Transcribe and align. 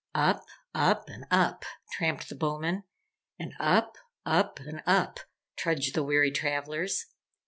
Up, 0.15 0.43
up, 0.73 1.09
and 1.09 1.25
up, 1.29 1.63
tramped 1.91 2.27
the 2.29 2.33
Bowmen, 2.33 2.85
and 3.37 3.53
up, 3.59 3.99
up, 4.25 4.59
and 4.59 4.81
up 4.87 5.19
trudged 5.55 5.93
the 5.93 6.01
weary 6.01 6.31
travellers. 6.31 7.05